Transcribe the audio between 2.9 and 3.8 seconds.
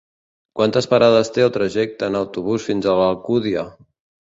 a l'Alcúdia?